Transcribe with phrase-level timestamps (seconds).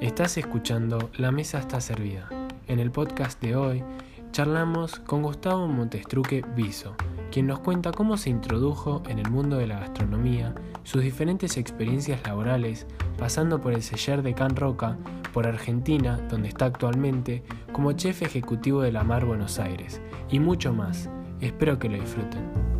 [0.00, 2.28] Estás escuchando La Mesa está servida.
[2.68, 3.82] En el podcast de hoy
[4.30, 6.94] charlamos con Gustavo Montestruque Viso,
[7.32, 10.54] quien nos cuenta cómo se introdujo en el mundo de la gastronomía,
[10.84, 12.86] sus diferentes experiencias laborales,
[13.18, 14.98] pasando por el seller de Can Roca,
[15.32, 17.42] por Argentina, donde está actualmente,
[17.72, 21.08] como chef ejecutivo de la Mar Buenos Aires, y mucho más.
[21.40, 22.75] Espero que lo disfruten.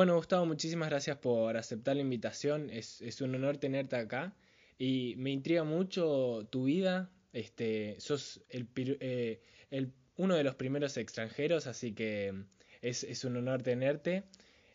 [0.00, 2.70] Bueno, Gustavo, muchísimas gracias por aceptar la invitación.
[2.70, 4.34] Es, un honor tenerte acá.
[4.78, 7.10] Y me intriga mucho tu vida.
[7.34, 12.32] Este, sos el, eh, el uno de los primeros extranjeros, así que
[12.80, 14.24] es, un honor tenerte.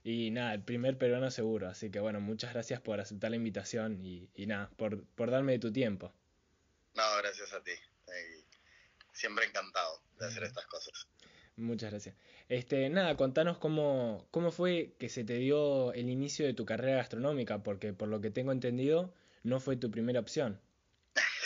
[0.04, 1.70] Y nada, el primer peruano seguro.
[1.70, 5.60] Así que bueno, muchas gracias por aceptar la invitación y, nada, por, por, darme de
[5.60, 6.14] tu tiempo.
[6.94, 7.72] No, gracias a ti.
[9.12, 11.08] siempre encantado de hacer estas cosas.
[11.58, 12.16] Muchas gracias.
[12.50, 16.98] Este, nada, contanos cómo, cómo fue que se te dio el inicio de tu carrera
[16.98, 20.60] gastronómica, porque por lo que tengo entendido, no fue tu primera opción.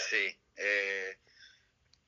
[0.09, 1.17] Sí, eh,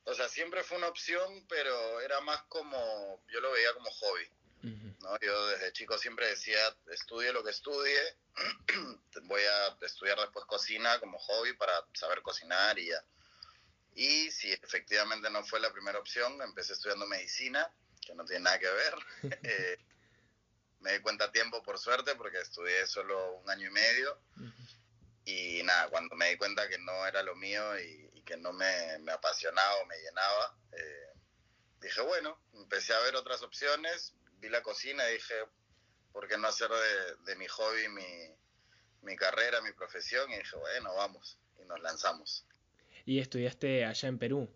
[0.04, 4.24] o sea, siempre fue una opción, pero era más como, yo lo veía como hobby.
[4.62, 5.18] ¿no?
[5.20, 7.98] Yo desde chico siempre decía, estudie lo que estudie,
[9.24, 13.04] voy a estudiar después cocina como hobby para saber cocinar y ya.
[13.94, 17.70] Y si efectivamente no fue la primera opción, empecé estudiando medicina,
[18.04, 18.94] que no tiene nada que ver.
[19.44, 19.78] Eh,
[20.80, 24.18] me di cuenta a tiempo, por suerte, porque estudié solo un año y medio.
[25.24, 28.98] Y nada, cuando me di cuenta que no era lo mío y, que no me,
[29.00, 31.12] me, apasionaba o me llenaba, eh,
[31.80, 35.34] dije, bueno, empecé a ver otras opciones, vi la cocina y dije,
[36.12, 36.70] ¿por qué no hacer
[37.24, 38.36] de, mi hobby mi,
[39.02, 40.30] mi, carrera, mi profesión?
[40.30, 42.46] Y dije, bueno, vamos, y nos lanzamos.
[43.04, 44.48] ¿Y estudiaste allá en Perú?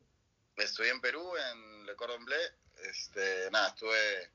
[0.56, 2.50] Estudié en Perú, en Le Cordon Bleu.
[2.84, 4.30] Este, nada, estuve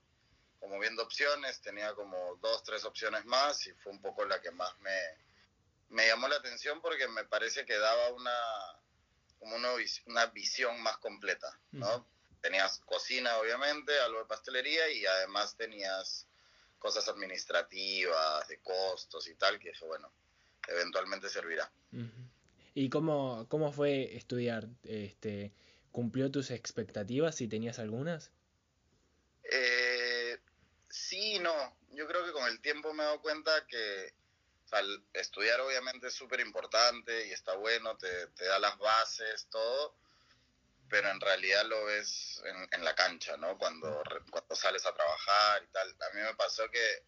[0.59, 4.51] como viendo opciones, tenía como dos, tres opciones más y fue un poco la que
[4.51, 4.97] más me,
[5.89, 8.31] me llamó la atención porque me parece que daba una,
[9.39, 9.69] como una,
[10.05, 12.07] una visión más completa, ¿no?
[12.41, 16.27] Tenías cocina, obviamente, algo de pastelería y además tenías
[16.79, 20.11] cosas administrativas, de costos y tal, que eso, bueno,
[20.67, 21.71] eventualmente servirá.
[22.73, 24.67] ¿Y cómo, cómo fue estudiar?
[24.83, 25.53] Este,
[25.91, 28.31] ¿Cumplió tus expectativas si tenías algunas?
[29.43, 30.39] Eh,
[30.89, 31.77] sí y no.
[31.91, 34.13] Yo creo que con el tiempo me he dado cuenta que
[35.13, 39.97] estudiar obviamente es súper importante y está bueno, te, da las bases, todo,
[40.89, 42.41] pero en realidad lo ves
[42.71, 43.57] en, la cancha, ¿no?
[43.57, 45.89] Cuando, cuando sales a trabajar y tal.
[45.89, 47.03] A mí me pasó que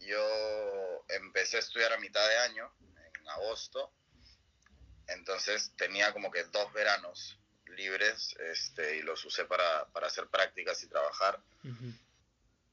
[0.00, 2.74] yo empecé a estudiar a mitad de año,
[3.20, 3.92] en agosto,
[5.06, 7.38] entonces tenía como que dos veranos
[7.74, 11.40] libres este, y los usé para, para hacer prácticas y trabajar.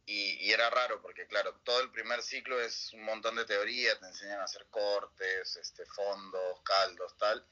[0.05, 4.07] Y, era raro porque, claro, todo el primer ciclo es un montón de teoría, te
[4.07, 7.45] enseñan a hacer cortes, este, fondos, caldos, tal.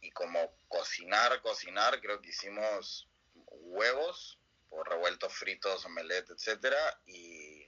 [0.00, 7.66] Y como cocinar, cocinar, creo que hicimos huevos, por revueltos fritos, omelette, etcétera, y,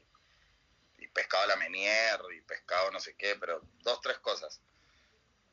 [0.99, 4.61] y pescado a la menier, y pescado no sé qué, pero dos, tres cosas.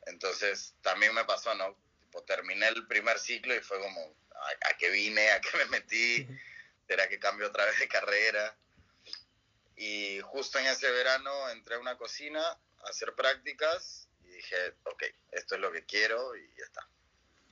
[0.06, 1.76] Entonces, también me pasó, ¿no?
[2.08, 5.30] Tipo, terminé el primer ciclo y fue como, ¿a, a qué vine?
[5.30, 6.26] ¿A qué me metí?
[6.88, 8.56] ¿Será que cambio otra vez de carrera?
[9.76, 15.04] Y justo en ese verano entré a una cocina a hacer prácticas y dije, ok,
[15.32, 16.88] esto es lo que quiero y ya está.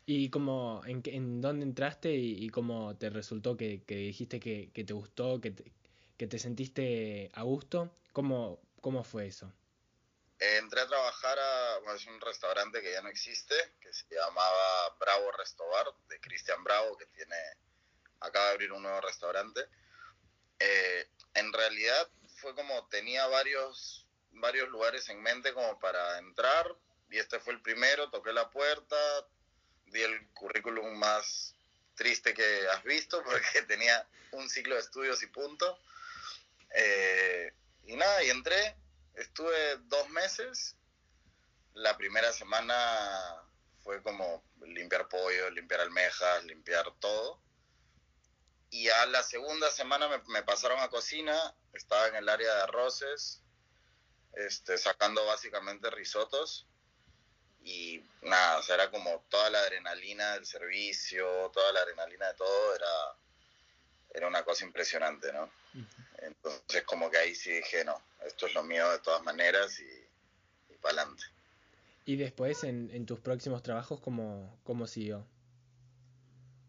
[0.06, 5.41] ¿Y cómo, en, en dónde entraste y, cómo te resultó que, dijiste que, te gustó,
[5.41, 5.71] que te,
[6.17, 7.93] que te sentiste a gusto?
[8.12, 9.53] ¿Cómo, cómo fue eso?
[10.39, 15.87] Entré a trabajar a un restaurante que ya no existe, que se llamaba Bravo Restobar,
[16.09, 17.37] de Cristian Bravo, que tiene
[18.21, 19.67] acaba de abrir un nuevo restaurante.
[20.59, 22.09] Eh, en realidad
[22.41, 26.75] fue como tenía varios, varios lugares en mente como para entrar
[27.11, 28.97] y este fue el primero, toqué la puerta,
[29.87, 31.55] di el currículum más
[31.95, 35.79] triste que has visto porque tenía un ciclo de estudios y punto.
[36.75, 37.53] Eh,
[37.85, 38.77] y nada, y entré,
[39.17, 40.77] estuve dos meses.
[41.75, 43.43] La primera semana
[43.83, 47.41] fue como limpiar pollo, limpiar almejas, limpiar todo.
[48.71, 53.43] Y a la segunda semana me, pasaron a cocina, estaba en el área de arroces,
[54.33, 56.67] este, sacando básicamente risotos.
[57.63, 62.35] Y nada, o sea, era como toda la adrenalina del servicio, toda la adrenalina de
[62.35, 63.17] todo, era,
[64.15, 65.51] era una cosa impresionante, ¿no?
[66.19, 70.73] Entonces como que ahí sí dije, no, esto es lo mío de todas maneras y,
[70.73, 71.25] y para adelante.
[72.05, 75.26] ¿Y después en, en, tus próximos trabajos cómo, cómo siguió?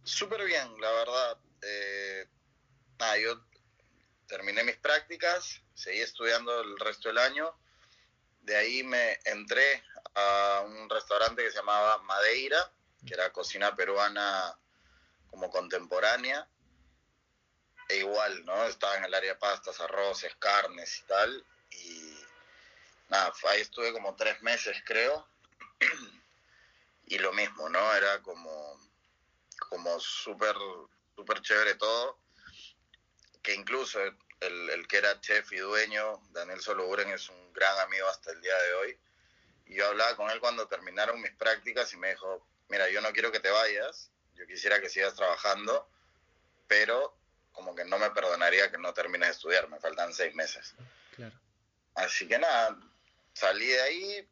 [0.03, 1.37] Súper bien, la verdad.
[1.61, 2.27] Eh,
[2.97, 3.35] nada, yo
[4.27, 7.53] terminé terminé mis prácticas, seguí estudiando el resto del año.
[8.41, 9.83] De ahí me entré
[10.15, 12.71] a un restaurante que se llamaba Madeira,
[13.05, 14.57] que era cocina peruana
[15.29, 16.47] como contemporánea.
[17.89, 18.65] E igual, ¿no?
[18.65, 21.45] Estaba en el área de pastas, arroces, carnes y tal.
[21.71, 22.17] Y
[23.09, 25.27] nada, ahí estuve como tres meses, creo.
[27.05, 27.93] y lo mismo, ¿no?
[27.95, 28.79] Era como,
[29.69, 30.55] como súper,
[31.15, 32.19] súper chévere todo.
[33.41, 38.07] Que incluso el, el, que era chef y dueño, Daniel Soloburen, es un gran amigo
[38.07, 38.99] hasta el día de hoy.
[39.67, 43.11] Y yo hablaba con él cuando terminaron mis prácticas y me dijo, mira, yo no
[43.11, 45.89] quiero que te vayas, yo quisiera que sigas trabajando,
[46.67, 47.16] pero
[47.57, 50.75] como que no me perdonaría que no termines de estudiar, me faltan seis meses.
[51.15, 51.33] Claro.
[51.95, 52.77] Así que nada,
[53.33, 54.29] salí de ahí,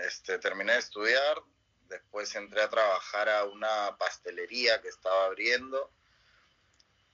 [0.00, 1.42] este, terminé de estudiar,
[1.90, 5.92] después entré a trabajar a una pastelería que estaba abriendo.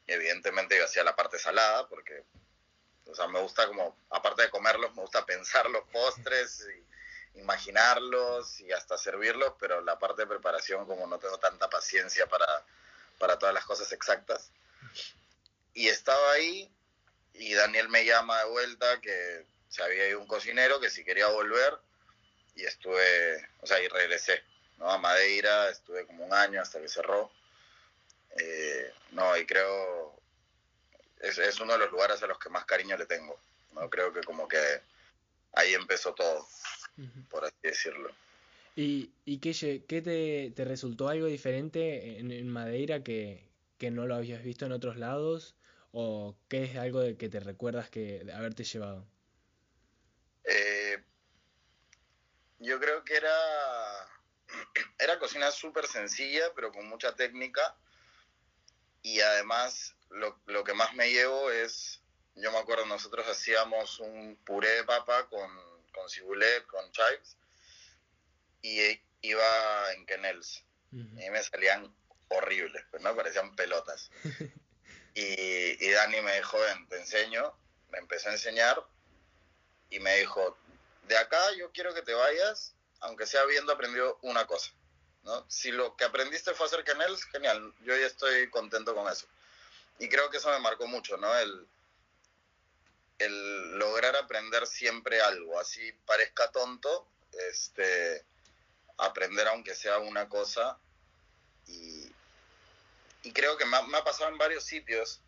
[0.06, 2.22] Evidentemente yo hacía la parte salada porque,
[3.06, 6.68] o sea, me gusta como, aparte de comerlos, me gusta pensar los postres
[7.34, 12.28] y imaginarlos y hasta servirlos, pero la parte de preparación como no tengo tanta paciencia
[12.28, 12.46] para,
[13.18, 14.52] para todas las cosas exactas.
[15.78, 16.68] Y estaba ahí
[17.34, 21.28] y Daniel me llama de vuelta que se había ido un cocinero que si quería
[21.28, 21.78] volver
[22.56, 24.42] y estuve, o sea, y regresé,
[24.78, 24.90] ¿no?
[24.90, 27.30] A Madeira, estuve como un año hasta que cerró.
[28.40, 30.20] Eh, no, y creo,
[31.20, 33.38] es, es, uno de los lugares a los que más cariño le tengo,
[33.74, 33.88] ¿no?
[33.88, 34.80] Creo que como que
[35.52, 36.44] ahí empezó todo,
[37.30, 38.10] por así decirlo.
[38.74, 43.44] ¿Y, y qué, qué te, te, resultó algo diferente en, en Madeira que,
[43.78, 45.54] que, no lo habías visto en otros lados?
[45.92, 49.06] ¿O qué es algo de que te recuerdas que de haberte llevado?
[50.44, 51.02] Eh,
[52.58, 53.36] yo creo que era,
[54.98, 57.76] era cocina súper sencilla, pero con mucha técnica.
[59.02, 62.02] Y además, lo, lo, que más me llevo es,
[62.34, 65.50] yo me acuerdo, nosotros hacíamos un puré de papa con,
[65.92, 67.36] con cibulet, con chives,
[68.60, 70.64] y iba en quenels.
[70.90, 71.94] Y me salían
[72.28, 73.14] horribles, pues, ¿no?
[73.14, 74.10] Parecían pelotas.
[75.20, 77.52] y, Dani me dijo, ven, te enseño.
[77.90, 78.84] Me empezó a enseñar
[79.90, 80.56] y me dijo,
[81.08, 84.70] de acá yo quiero que te vayas, aunque sea habiendo aprendido una cosa.
[85.24, 85.44] ¿no?
[85.48, 89.26] Si lo que aprendiste fue hacer canels, genial, yo ya estoy contento con eso.
[89.98, 91.34] Y creo que eso me marcó mucho, ¿no?
[91.36, 91.66] El,
[93.18, 97.08] el lograr aprender siempre algo, así parezca tonto,
[97.50, 98.24] este,
[98.98, 100.78] aprender aunque sea una cosa.
[101.66, 101.97] Y,
[103.28, 105.20] y creo que me me ha pasado en varios sitios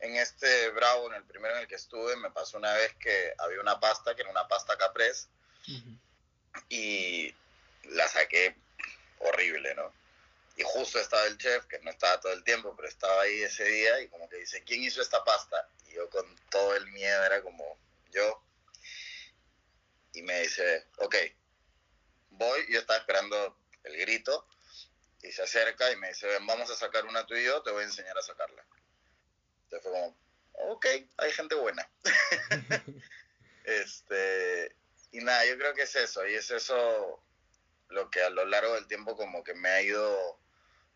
[0.00, 3.34] en este Bravo, en el primero en el que estuve, me pasó una vez que
[3.38, 5.28] había una pasta, que era una pasta caprés,
[6.68, 7.32] y
[7.84, 8.56] la saqué
[9.20, 9.92] horrible, ¿no?
[10.56, 13.64] Y justo estaba el chef, que no estaba todo el tiempo, pero estaba ahí ese
[13.64, 15.68] día, y como que dice, ¿quién hizo esta pasta?
[15.86, 17.78] Y yo con todo el miedo era como,
[18.10, 18.42] yo.
[20.14, 21.14] Y me dice, ok,
[22.30, 24.46] voy, yo estaba esperando el grito,
[25.26, 27.70] y se acerca y me dice, ven, vamos a sacar una tú y yo, te
[27.70, 28.64] voy a enseñar a sacarla.
[29.64, 30.16] Entonces fue como,
[30.72, 30.86] ok,
[31.16, 31.88] hay gente buena.
[33.64, 34.74] este,
[35.12, 37.22] y nada, yo creo que es eso, y es eso
[37.88, 40.38] lo que a lo largo del tiempo como que me ha ido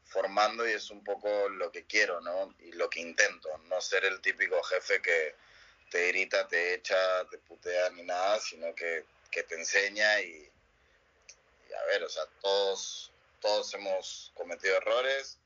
[0.05, 2.55] formando y es un poco lo que quiero, ¿no?
[2.59, 5.37] Y lo que intento, no ser el típico jefe que
[5.91, 10.50] te grita, te echa, te putea ni nada, sino que, que te enseña y,
[11.69, 15.38] y, a ver, o sea, todos, todos hemos cometido errores,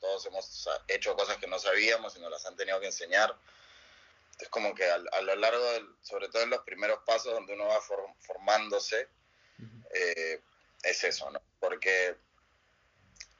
[0.00, 3.36] todos hemos hecho cosas que no sabíamos y nos las han tenido que enseñar.
[4.38, 7.66] Es como que a, lo largo, del, sobre todo en los primeros pasos donde uno
[7.66, 7.80] va
[8.20, 9.08] formándose,
[9.92, 10.40] eh,
[10.82, 11.42] es eso, ¿no?
[11.58, 12.16] Porque,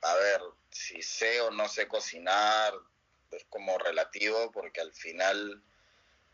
[0.02, 2.74] a ver, si sé o no sé cocinar,
[3.30, 5.62] es como relativo, porque al final,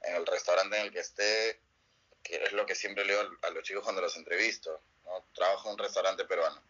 [0.02, 1.60] en el restaurante en el que esté,
[2.22, 5.26] que es lo que siempre leo a los chicos cuando los entrevisto, ¿no?
[5.34, 6.62] Trabajo en un restaurante peruano.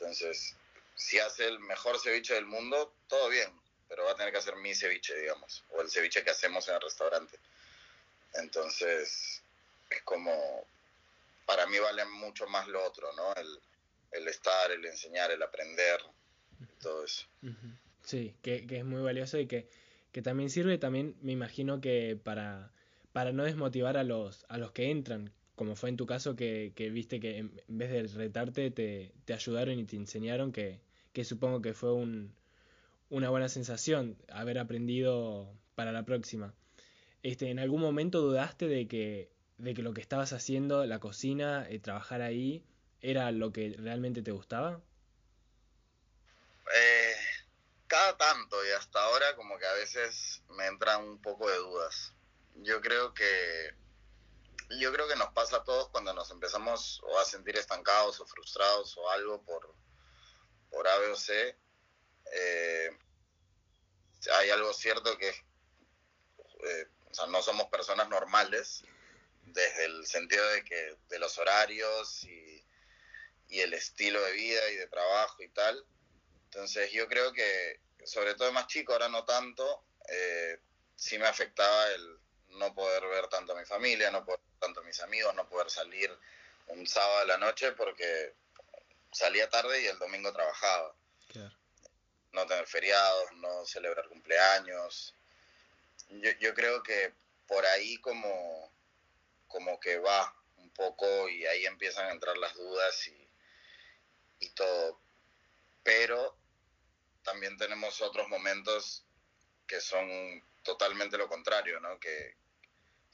[0.00, 0.54] Entonces,
[0.94, 3.50] si hace el mejor ceviche del mundo, todo bien,
[3.88, 6.76] pero va a tener que hacer mi ceviche, digamos, o el ceviche que hacemos en
[6.76, 7.36] el restaurante.
[8.34, 9.42] Entonces,
[9.90, 10.64] es como,
[11.46, 13.34] para mí vale mucho más lo otro, ¿no?
[13.34, 13.58] El,
[14.12, 16.00] el estar, el enseñar, el aprender,
[16.80, 17.26] todo eso.
[18.04, 19.68] Sí, que, que, es muy valioso y que,
[20.12, 22.72] que también sirve, también me imagino que para,
[23.12, 26.72] para no desmotivar a los, a los que entran, como fue en tu caso que,
[26.92, 30.80] viste que en vez de retarte te, ayudaron y te enseñaron que,
[31.24, 32.32] supongo que fue un,
[33.10, 36.54] una buena sensación haber aprendido para la próxima.
[37.24, 41.66] Este, ¿En algún momento dudaste de que, de que lo que estabas haciendo, la cocina,
[41.68, 42.64] eh, trabajar ahí,
[43.02, 44.80] era lo que realmente te gustaba?
[46.72, 47.14] Eh,
[47.88, 52.14] cada tanto y hasta ahora como que a veces me entran un poco de dudas.
[52.62, 53.74] yo creo que
[54.70, 58.26] yo creo que nos pasa a todos cuando nos empezamos o a sentir estancados o
[58.26, 59.74] frustrados o algo por,
[60.70, 61.56] por A, B o C.
[62.32, 62.90] Eh,
[64.32, 68.82] hay algo cierto que eh, o sea, no somos personas normales
[69.42, 72.64] desde el sentido de que de los horarios y,
[73.48, 75.84] y el estilo de vida y de trabajo y tal.
[76.44, 80.60] Entonces yo creo que, sobre todo más chico, ahora no tanto, eh,
[80.96, 82.18] sí me afectaba el
[82.58, 86.16] no poder ver tanto a mi familia, no poder tanto mis amigos, no poder salir
[86.68, 88.34] un sábado a la noche porque
[89.12, 90.94] salía tarde y el domingo trabajaba.
[92.32, 95.14] No tener feriados, no celebrar cumpleaños.
[96.10, 97.12] Yo, yo creo que
[97.46, 98.70] por ahí como,
[99.48, 103.28] como que va un poco y ahí empiezan a entrar las dudas y,
[104.40, 105.00] y todo.
[105.82, 106.36] Pero
[107.22, 109.04] también tenemos otros momentos
[109.66, 111.98] que son totalmente lo contrario, ¿no?
[111.98, 112.36] Que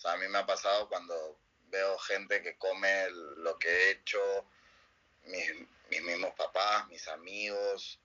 [0.04, 1.38] a mí me ha pasado cuando
[1.70, 4.20] veo gente que come lo que he hecho,
[5.24, 7.98] mis, mismos papás, mis amigos,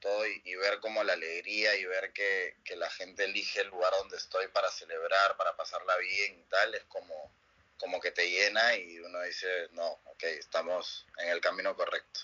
[0.00, 3.92] todo, y, ver como la alegría y ver que, que, la gente elige el lugar
[4.00, 7.30] donde estoy para celebrar, para pasarla bien y tal, es como,
[7.78, 12.20] como que te llena y uno dice, no, ok, estamos en el camino correcto.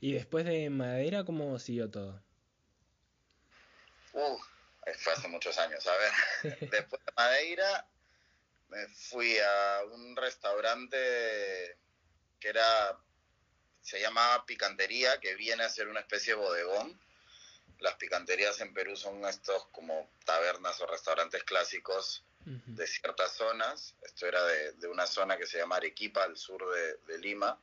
[0.00, 2.22] ¿Y después de Madera, cómo siguió todo?
[4.12, 4.38] Uh,
[4.98, 6.58] fue hace muchos años, a ver.
[6.70, 7.86] después de Madeira
[8.68, 11.76] me fui a un restaurante
[12.38, 12.98] que era,
[13.82, 17.00] se llamaba Picantería, que viene a ser una especie de bodegón.
[17.78, 23.96] Las picanterías en Perú son estos como tabernas o restaurantes clásicos de ciertas zonas.
[24.02, 27.60] Esto era de, de, una zona que se llama Arequipa, al sur de, de Lima.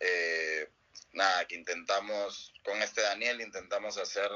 [0.00, 0.70] Eh,
[1.12, 4.30] nada, que intentamos, con este Daniel intentamos hacer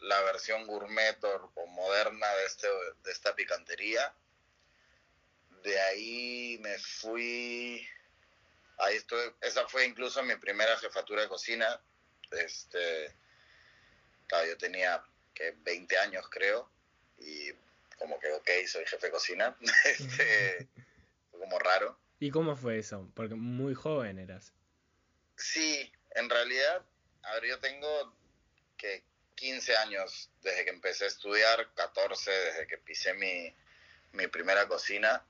[0.00, 2.68] la versión gourmet o, moderna de, este,
[3.04, 4.12] de esta picantería.
[5.62, 7.86] De ahí me fui,
[8.78, 11.80] ahí estuve, esa fue incluso mi primera jefatura de cocina.
[12.30, 13.14] Este,
[14.30, 15.02] yo tenía
[15.34, 16.70] que 20 años creo
[17.18, 17.52] y
[17.98, 19.56] como que ok, soy jefe de cocina.
[19.84, 20.68] este,
[21.30, 21.98] fue como raro.
[22.20, 23.10] ¿Y cómo fue eso?
[23.14, 24.52] Porque muy joven eras.
[25.36, 26.84] Sí, en realidad,
[27.22, 28.16] a ver, yo tengo
[28.76, 29.04] que
[29.38, 33.54] 15 años desde que empecé a estudiar, 14 desde que pisé mi,
[34.12, 35.24] mi primera cocina.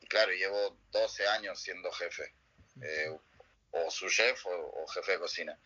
[0.00, 2.32] Y claro, llevo 12 años siendo jefe,
[2.80, 3.18] eh,
[3.72, 5.58] o su chef o, jefe de cocina.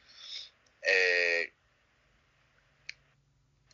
[0.82, 1.52] Eh,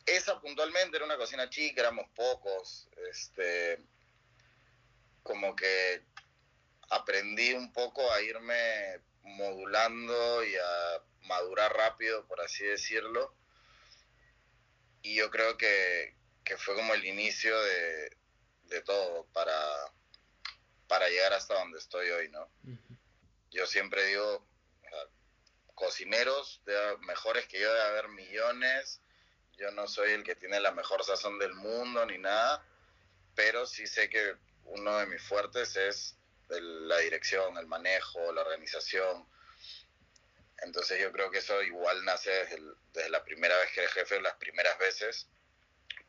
[0.05, 3.79] esa puntualmente era una cocina chica, éramos pocos, este,
[5.23, 6.03] como que
[6.91, 13.33] aprendí un poco a irme modulando y a madurar rápido, por así decirlo.
[15.01, 16.15] Y yo creo que,
[16.57, 19.55] fue como el inicio de, todo para,
[20.87, 22.49] para llegar hasta donde estoy hoy, ¿no?
[23.51, 24.47] Yo siempre digo,
[25.75, 26.61] cocineros
[27.01, 29.01] mejores que yo debe haber millones.
[29.57, 32.65] Yo no soy el que tiene la mejor sazón del mundo ni nada,
[33.35, 36.17] pero sí sé que uno de mis fuertes es
[36.49, 39.27] la dirección, el manejo, la organización.
[40.63, 44.35] Entonces yo creo que eso igual nace desde, la primera vez que eres jefe, las
[44.35, 45.27] primeras veces,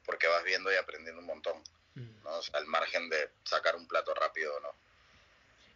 [0.04, 1.62] porque vas viendo y aprendiendo un montón,
[1.94, 2.26] mm.
[2.52, 4.74] al margen de sacar un plato rápido o no.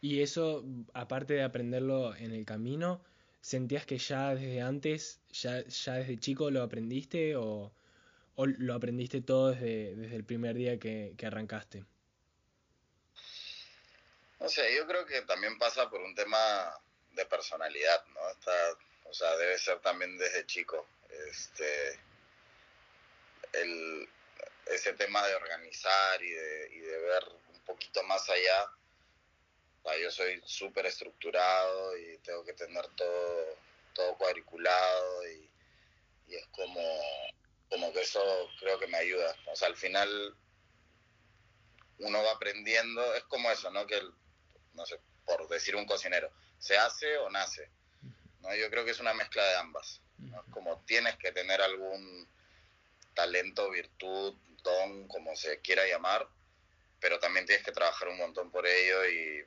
[0.00, 3.02] Y eso, aparte de aprenderlo en el camino,
[3.40, 7.72] ¿sentías que ya desde antes, ya, ya desde chico lo aprendiste o,
[8.36, 11.84] lo aprendiste todo desde, desde el primer día que, que arrancaste?
[14.38, 16.72] No sé, yo creo que también pasa por un tema
[17.18, 18.30] de personalidad, ¿no?
[18.30, 20.86] Está, o sea, debe ser también desde chico.
[21.28, 21.98] Este,
[23.52, 24.08] el,
[24.66, 28.70] ese tema de organizar y de, y de ver un poquito más allá.
[30.00, 33.56] yo soy súper estructurado y tengo que tener todo,
[33.94, 35.50] todo cuadriculado y,
[36.28, 37.00] y es como,
[37.68, 38.22] como que eso
[38.60, 39.34] creo que me ayuda.
[39.46, 40.36] O sea, al final
[41.98, 43.86] uno va aprendiendo, es como eso, ¿no?
[43.86, 44.12] Que el,
[44.74, 47.70] no sé, por decir un cocinero, ¿se hace o nace?
[48.40, 48.54] ¿No?
[48.54, 50.00] Yo creo que es una mezcla de ambas.
[50.50, 52.28] Como tienes que tener algún
[53.14, 56.28] talento, virtud, don, como se quiera llamar,
[57.00, 59.44] pero también tienes que trabajar un montón por ello y,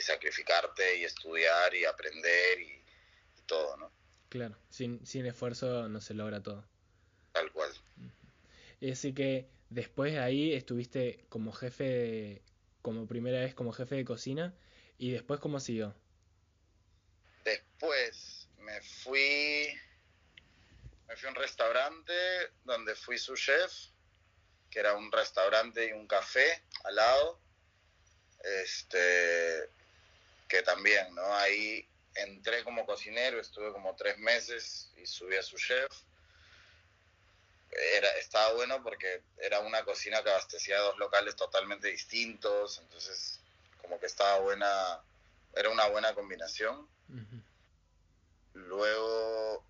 [0.00, 2.82] sacrificarte y estudiar y aprender y,
[3.46, 3.90] todo, ¿no?
[4.28, 6.64] Claro, sin, sin esfuerzo no se logra todo.
[7.32, 7.72] Tal cual.
[8.90, 12.42] Así que después de ahí estuviste como jefe de,
[12.82, 14.54] como primera vez como jefe de cocina
[14.98, 15.94] y después cómo siguió?
[17.44, 19.68] Después me fui
[21.08, 22.12] me fui a un restaurante
[22.64, 23.72] donde fui su chef
[24.70, 27.40] que era un restaurante y un café al lado.
[28.42, 29.70] Este,
[30.48, 31.34] que también, ¿no?
[31.36, 35.90] Ahí entré como cocinero, estuve como tres meses y subí a su chef.
[37.70, 43.37] Era, estaba bueno porque era una cocina que abastecía dos locales totalmente distintos, entonces
[43.88, 45.00] como que estaba buena,
[45.54, 46.86] era una buena combinación.
[48.52, 49.64] Luego,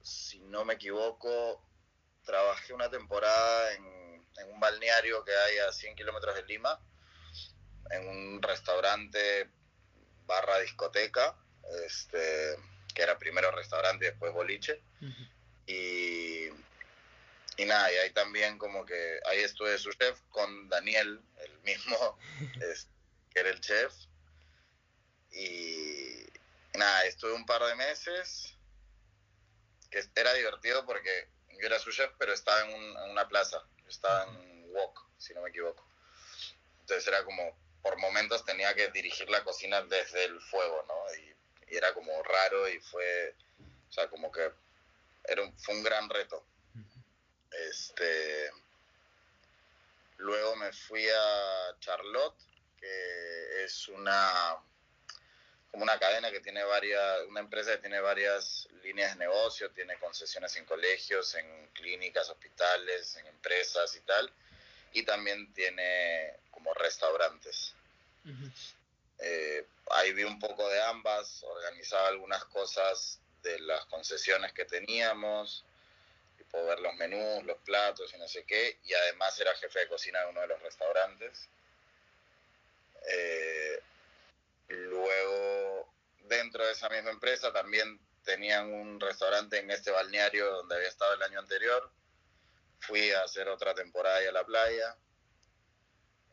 [0.00, 1.60] si no me equivoco,
[2.24, 6.78] trabajé una temporada en, en un balneario que hay a 100 kilómetros de Lima,
[7.90, 9.50] en un restaurante
[10.26, 11.36] barra discoteca,
[11.84, 12.56] este,
[12.94, 14.80] que era primero restaurante y después boliche.
[15.66, 16.46] y,
[17.56, 22.18] y nada, y ahí también como que ahí estuve su chef con Daniel, el mismo,
[23.34, 23.92] que era el chef.
[25.32, 26.26] Y,
[26.74, 28.54] nada, estuve un par de meses,
[29.90, 31.28] que era divertido porque
[31.60, 35.42] yo era su chef, pero estaba en, en una plaza, estaba en Wok, si no
[35.42, 35.84] me equivoco.
[36.80, 41.14] Entonces era como por momentos tenía que dirigir la cocina desde el fuego, ¿no?
[41.16, 41.34] Y,
[41.66, 43.34] era como raro y fue,
[43.88, 44.48] o sea, como que
[45.24, 46.44] era un, fue un gran reto.
[47.50, 48.50] Este,
[50.18, 52.36] luego me fui a Charlotte,
[52.84, 54.56] que es una
[55.70, 59.98] como una cadena que tiene varias, una empresa que tiene varias líneas de negocio, tiene
[59.98, 64.32] concesiones en colegios, en clínicas, hospitales, en empresas y tal,
[64.92, 67.74] y también tiene como restaurantes.
[69.18, 75.64] Eh, ahí vi un poco de ambas, organizaba algunas cosas de las concesiones que teníamos,
[76.38, 79.88] tipo ver los menús, los platos y no sé qué, y además era jefe de
[79.88, 81.48] cocina de uno de los restaurantes.
[83.08, 83.80] Eh,
[84.68, 85.92] luego,
[86.24, 91.14] dentro de esa misma empresa también tenían un restaurante en este balneario donde había estado
[91.14, 91.90] el año anterior.
[92.80, 94.96] Fui a hacer otra temporada ahí a la playa.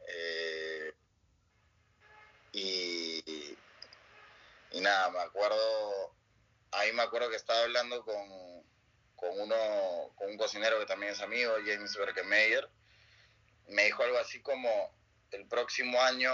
[0.08, 0.94] Eh,
[2.54, 3.58] y,
[4.72, 6.14] y nada, me acuerdo,
[6.72, 8.30] ahí me acuerdo que estaba hablando con,
[9.22, 12.68] con uno, con un cocinero que también es amigo, James Berkemeyer,
[13.68, 14.92] me dijo algo así como,
[15.32, 16.32] el próximo año,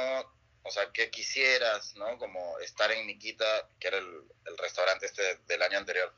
[0.64, 2.18] o sea, ¿qué quisieras, no?
[2.18, 6.14] Como estar en Nikita, que era el, el restaurante este del año anterior,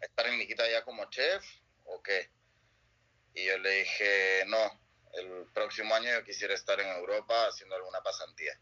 [0.00, 1.44] estar en Nikita ya como chef
[1.84, 2.30] o qué?
[3.34, 4.80] Y yo le dije, no,
[5.14, 8.58] el próximo año yo quisiera estar en Europa haciendo alguna pasantía.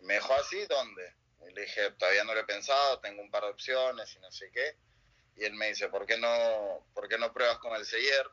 [0.00, 1.14] Me dijo así, ¿dónde?
[1.48, 4.30] Y le dije, todavía no lo he pensado, tengo un par de opciones y no
[4.30, 4.76] sé qué.
[5.36, 8.26] Y él me dice, ¿por qué no, por qué no pruebas con el Seyer?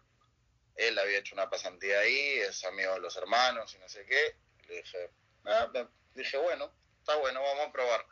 [0.75, 4.35] Él había hecho una pasantía ahí, es amigo de los hermanos y no sé qué.
[4.67, 5.09] le dije,
[5.45, 5.71] ah,
[6.15, 8.05] dije, bueno, está bueno, vamos a probar.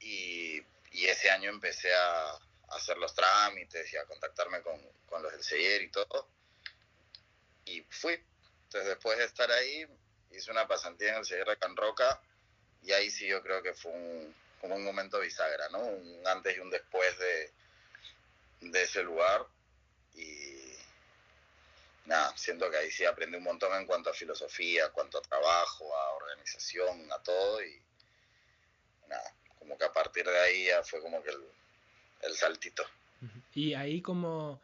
[0.00, 2.38] Y, y ese año empecé a,
[2.70, 6.28] hacer los trámites y a contactarme con, con los del Seyer y todo.
[7.66, 8.14] Y fui.
[8.64, 9.86] Entonces después de estar ahí,
[10.30, 12.20] hice una pasantía en el Sierra Can Roca
[12.82, 15.80] y ahí sí yo creo que fue un, como un momento bisagra, ¿no?
[15.80, 17.52] Un antes y un después de,
[18.60, 19.46] de ese lugar
[20.14, 20.41] y
[22.06, 25.22] nada, siento que ahí sí aprendí un montón en cuanto a filosofía, en cuanto a
[25.22, 27.80] trabajo, a organización, a todo y
[29.08, 31.42] nada, como que a partir de ahí ya fue como que el,
[32.22, 32.84] el saltito.
[33.54, 34.60] Y ahí como,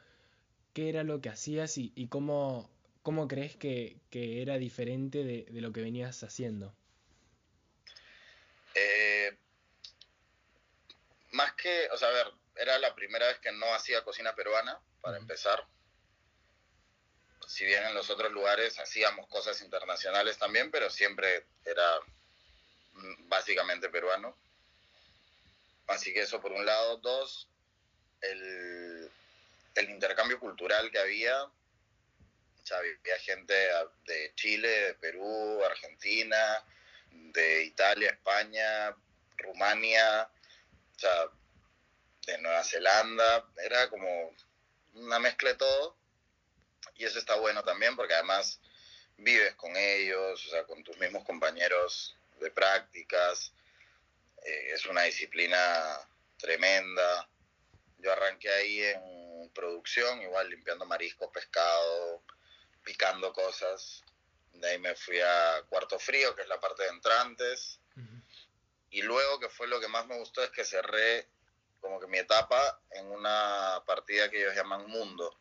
[0.74, 2.68] ¿qué era lo que hacías y, y cómo
[3.08, 6.74] ¿Cómo crees que, era diferente de, lo que venías haciendo?
[8.74, 9.34] Eh,
[11.30, 14.78] más que, o sea, a ver, era la primera vez que no hacía cocina peruana,
[15.00, 15.66] para empezar.
[17.58, 21.98] Si bien en los otros lugares hacíamos cosas internacionales también, pero siempre era
[22.92, 24.38] mm, básicamente peruano.
[25.88, 26.98] Así que eso por un lado.
[26.98, 27.48] Dos,
[28.20, 29.10] el,
[29.74, 31.50] el intercambio cultural que había
[32.70, 33.54] había gente
[34.06, 36.62] de Chile, de Perú, Argentina,
[37.10, 38.94] de Italia, España,
[39.36, 40.30] Rumania,
[40.94, 41.26] o sea,
[42.24, 44.32] de Nueva Zelanda, era como
[44.94, 45.97] una mezcla de todo.
[46.94, 48.60] Y eso está bueno también porque además
[49.16, 53.52] vives con ellos, o sea, con tus mismos compañeros de prácticas.
[54.44, 55.58] Eh, es una disciplina
[56.38, 57.28] tremenda.
[57.98, 62.22] Yo arranqué ahí en producción, igual limpiando mariscos, pescado,
[62.84, 64.04] picando cosas.
[64.52, 67.80] De ahí me fui a Cuarto Frío, que es la parte de entrantes.
[68.90, 71.28] Y luego, que fue lo que más me gustó, es que cerré
[71.80, 75.38] como que mi etapa en una partida que ellos llaman Mundo,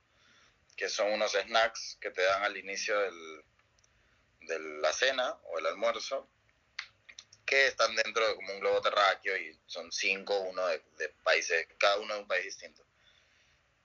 [0.78, 3.44] que son unos snacks que te dan al inicio del,
[4.42, 6.30] de la cena o el almuerzo,
[7.46, 11.68] que están dentro de como un globo terráqueo y son cinco, uno de, de países,
[11.78, 12.86] cada uno de un país distinto.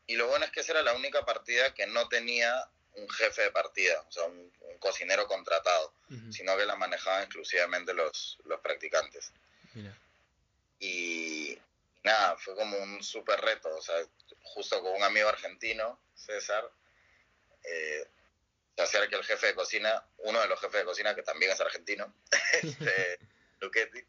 [0.07, 3.43] Y lo bueno es que esa era la única partida que no tenía un jefe
[3.43, 5.95] de partida, o sea, un, cocinero contratado,
[6.33, 9.33] sino que la manejaban exclusivamente los, los practicantes.
[10.81, 11.57] Y
[12.03, 13.95] nada, fue como un súper reto, o sea,
[14.43, 16.69] justo con un amigo argentino, César,
[17.64, 18.09] eh,
[18.77, 21.61] se acerca el jefe de cocina, uno de los jefes de cocina que también es
[21.61, 22.14] argentino,
[22.62, 23.18] este,
[23.61, 24.01] Luchetti,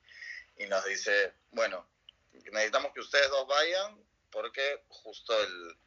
[0.57, 1.87] y nos dice, bueno,
[2.31, 5.77] necesitamos que ustedes dos vayan porque justo el,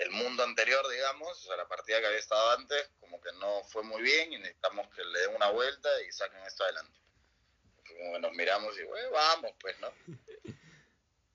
[0.00, 3.62] el, mundo anterior, digamos, o sea, la partida que había estado antes, como que no
[3.64, 6.98] fue muy bien y necesitamos que le den una vuelta y saquen esto adelante.
[7.86, 9.92] Como que nos miramos y, bueno, vamos, pues, ¿no?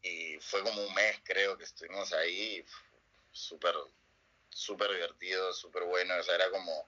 [0.03, 2.65] Y fue como un mes, creo, que estuvimos ahí,
[3.31, 3.75] súper,
[4.51, 6.87] súper divertido, súper bueno, o sea, era como,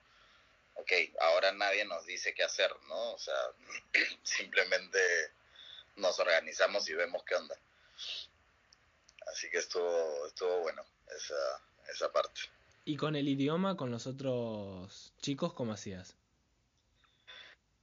[0.76, 3.14] ok, ahora nadie nos dice qué hacer, ¿no?
[3.14, 3.36] O sea,
[4.24, 5.00] simplemente
[5.96, 7.58] nos organizamos y vemos qué onda.
[9.28, 10.84] Así que estuvo, estuvo bueno
[11.16, 12.42] esa, esa parte.
[12.86, 16.16] ¿Y con el idioma, con los otros chicos, cómo hacías?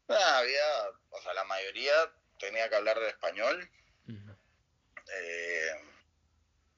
[0.08, 1.92] Ah, había, o sea, la mayoría
[2.38, 3.70] tenía que hablar de español.
[5.12, 5.70] Eh,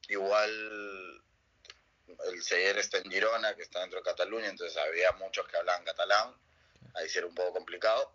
[0.08, 1.21] igual
[2.26, 5.84] el seller está en Girona, que está dentro de Cataluña, entonces había muchos que hablaban
[5.84, 6.34] catalán.
[6.94, 8.12] Ahí sí era un poco complicado.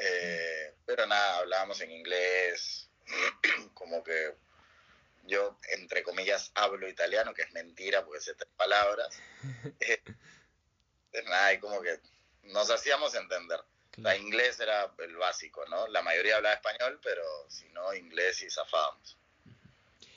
[0.00, 2.90] Eh, pero nada, hablábamos en inglés,
[3.74, 4.34] como que
[5.26, 9.16] yo, entre comillas, hablo italiano, que es mentira porque sé tres palabras.
[11.16, 12.00] Eh, nada, y como que
[12.42, 13.60] nos hacíamos entender.
[13.98, 15.86] La inglés era el básico, ¿no?
[15.86, 19.16] La mayoría hablaba español, pero si no, inglés y zafábamos.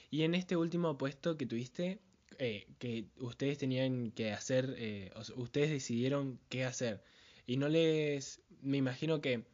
[0.10, 2.00] Y en este último puesto que tuviste,
[2.39, 7.04] eh, que ustedes tenían que hacer, eh, ustedes decidieron qué hacer.
[7.45, 9.45] Y no les, me imagino que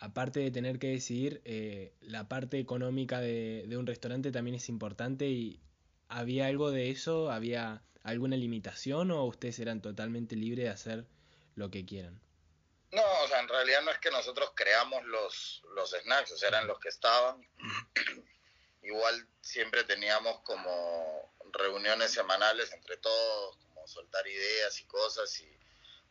[0.00, 5.26] aparte de tener que decidir, eh, la parte económica de, un restaurante también es importante
[5.26, 5.60] y
[6.08, 7.30] ¿había algo de eso?
[7.30, 11.06] ¿Había alguna limitación o ustedes eran totalmente libres de hacer
[11.54, 12.20] lo que quieran?
[12.92, 16.48] No, o sea, en realidad no es que nosotros creamos los, los snacks, o sea,
[16.48, 17.46] eran los que estaban.
[18.82, 25.58] Igual siempre teníamos como reuniones semanales entre todos, como soltar ideas y cosas, y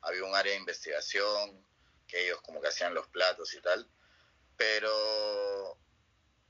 [0.02, 1.66] había un área de investigación,
[2.08, 3.88] que ellos como que hacían los platos y tal,
[4.58, 5.78] pero,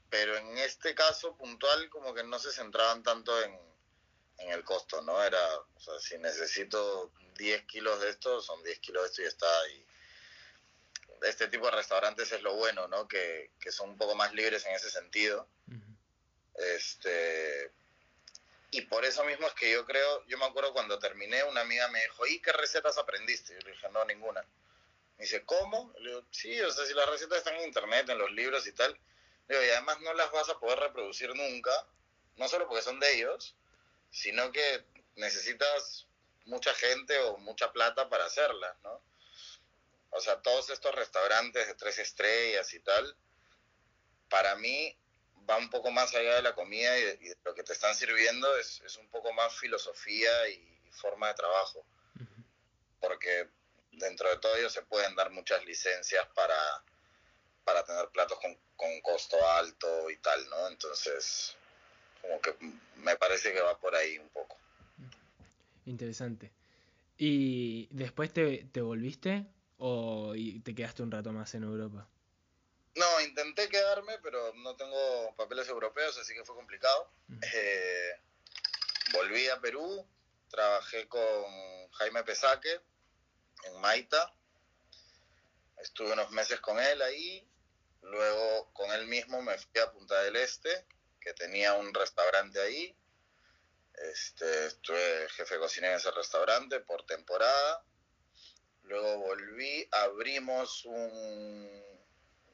[0.10, 3.60] pero en este caso puntual como que no se centraban tanto en,
[4.39, 5.21] en el costo, ¿no?
[5.23, 5.39] Era,
[5.75, 9.47] o sea, si necesito 10 kilos de esto, son 10 kilos de esto y está.
[11.23, 13.08] Este tipo de restaurantes es lo bueno, ¿no?
[13.08, 15.47] Que, que son un poco más libres en ese sentido.
[16.56, 17.71] Este,
[18.71, 21.88] y por eso mismo es que yo creo, yo me acuerdo cuando terminé, una amiga
[21.88, 23.53] me dijo, ¿y qué recetas aprendiste?
[23.53, 24.41] Yo le dije, no, ninguna.
[25.17, 25.91] Me dice, ¿cómo?
[25.99, 28.71] Le digo, sí, o sea, si las recetas están en internet, en los libros y
[28.73, 28.97] tal.
[29.47, 31.71] Le digo, y además no las vas a poder reproducir nunca,
[32.36, 33.55] no solo porque son de ellos,
[34.12, 36.08] sino que necesitas
[36.45, 39.01] mucha gente o mucha plata para hacerlas, ¿no?
[40.12, 43.15] O sea, todos estos restaurantes de tres estrellas y tal,
[44.29, 44.97] para mí
[45.49, 48.55] va un poco más allá de la comida y de, lo que te están sirviendo,
[48.57, 51.85] es, es, un poco más filosofía y forma de trabajo.
[52.99, 53.49] Porque
[53.93, 56.83] dentro de todo ello se pueden dar muchas licencias para,
[57.63, 60.67] para tener platos con, con costo alto y tal, ¿no?
[60.67, 61.55] Entonces,
[62.21, 62.55] como que
[62.97, 64.57] me parece que va por ahí un poco.
[65.85, 66.51] Interesante.
[67.17, 69.45] ¿Y después te, te volviste
[69.77, 70.33] o
[70.63, 72.07] te quedaste un rato más en Europa?
[72.99, 77.09] No, intenté quedarme, pero no tengo papeles europeos, así que fue complicado.
[77.53, 78.12] Eh,
[79.13, 80.05] volví a Perú,
[80.49, 82.81] trabajé con Jaime Pesaque,
[83.63, 84.35] en Maita.
[85.77, 87.47] Estuve unos meses con él ahí.
[88.01, 90.85] Luego con él mismo me fui a Punta del Este,
[91.21, 92.93] que tenía un restaurante ahí.
[94.12, 97.81] Este, estuve jefe de cocina en ese restaurante por temporada.
[98.83, 101.88] Luego volví, abrimos un,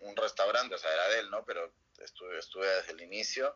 [0.06, 1.44] un restaurante, o sea, era de él, ¿no?
[1.46, 3.56] Pero estuve, estuve desde el inicio,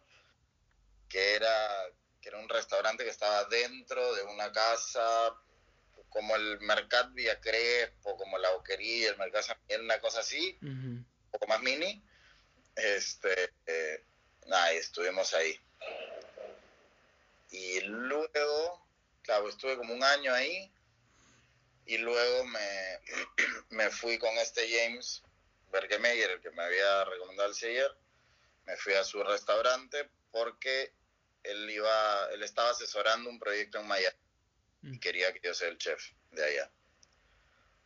[1.07, 1.85] que era,
[2.21, 5.35] que era un restaurante que estaba dentro de una casa
[6.09, 10.57] como el Mercat Villa Crespo, como la Boquería, el Mercat San Miguel, una cosa así,
[10.61, 12.03] un poco más mini.
[12.75, 14.03] Este, eh,
[14.47, 15.59] nada, estuvimos ahí.
[17.51, 18.87] Y luego,
[19.21, 20.71] claro, estuve como un año ahí
[21.85, 22.99] y luego me,
[23.69, 25.23] me fui con este James
[25.71, 27.95] Bergemeyer, el que me había recomendado el seller,
[28.65, 30.93] me fui a su restaurante porque
[31.43, 34.17] él iba, él estaba asesorando un proyecto en Miami
[34.83, 34.99] y mm.
[34.99, 36.71] quería que yo sea el chef de allá.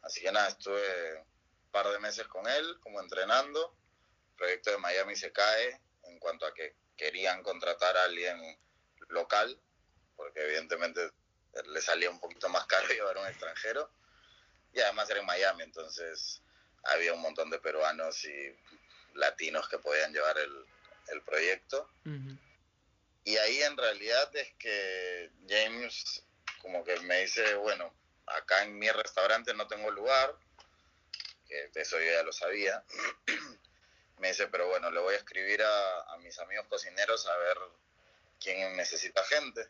[0.01, 3.75] Así que nada, estuve un par de meses con él, como entrenando.
[4.31, 8.59] El proyecto de Miami se cae en cuanto a que querían contratar a alguien
[9.07, 9.59] local,
[10.15, 11.09] porque evidentemente
[11.65, 13.89] le salía un poquito más caro llevar a un extranjero.
[14.73, 16.42] Y además era en Miami, entonces
[16.83, 18.55] había un montón de peruanos y
[19.15, 20.65] latinos que podían llevar el,
[21.09, 21.89] el proyecto.
[23.25, 26.23] Y ahí en realidad es que James
[26.63, 27.93] como que me dice, bueno,
[28.25, 30.33] acá en mi restaurante no tengo lugar,
[31.47, 32.83] que eso yo ya lo sabía.
[34.19, 37.57] me dice, pero bueno, le voy a escribir a, a mis amigos cocineros a ver
[38.39, 39.67] quién necesita gente.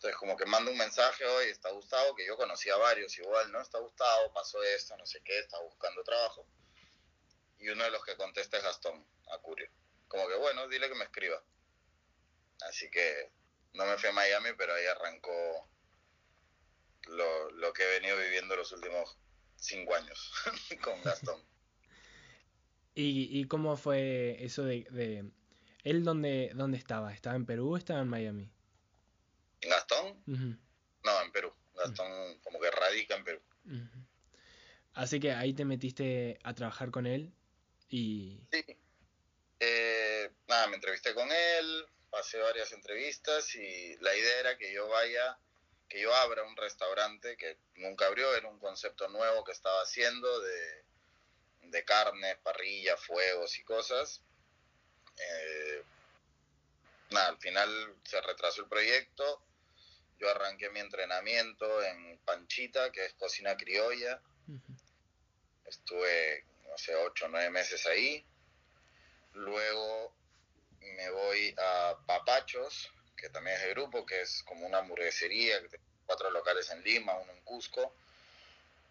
[0.00, 3.52] Entonces como que mando un mensaje hoy, está Gustavo, que yo conocía a varios igual,
[3.52, 3.60] ¿no?
[3.60, 6.46] Está Gustavo, pasó esto, no sé qué, está buscando trabajo.
[7.58, 9.70] Y uno de los que contesta es Gastón Acurio.
[10.08, 11.44] Como que bueno, dile que me escriba.
[12.62, 13.30] Así que
[13.74, 15.68] no me fui a Miami, pero ahí arrancó
[17.08, 19.18] lo, lo que he venido viviendo los últimos
[19.56, 20.32] cinco años
[20.82, 21.44] con Gastón.
[22.94, 25.30] ¿Y, ¿Y, cómo fue eso de, de...
[25.84, 27.12] ¿Él dónde, dónde estaba?
[27.12, 28.50] ¿Estaba en Perú o estaba en Miami?
[29.62, 30.22] ¿Gastón?
[30.26, 31.52] No, en Perú.
[31.74, 33.40] Gastón como que radica en Perú.
[34.94, 37.32] Así que ahí te metiste a trabajar con él
[37.88, 38.40] y...
[38.50, 38.64] Sí.
[39.60, 44.88] Eh, nada, me entrevisté con él, pasé varias entrevistas y la idea era que yo
[44.88, 45.38] vaya,
[45.88, 50.40] que yo abra un restaurante que nunca abrió, era un concepto nuevo que estaba haciendo
[50.40, 50.84] de,
[51.62, 54.22] de carne, parrilla, fuegos y cosas.
[55.16, 55.82] Eh,
[57.10, 59.42] nada, al final se retrasó el proyecto
[60.20, 64.20] yo arranqué mi entrenamiento en Panchita, que es cocina criolla.
[65.64, 68.24] Estuve, no sé, ocho o nueve meses ahí.
[69.32, 70.12] Luego
[70.80, 75.68] me voy a Papachos, que también es de grupo, que es como una hamburguesería, que
[75.68, 77.94] tiene cuatro locales en Lima, uno en Cusco,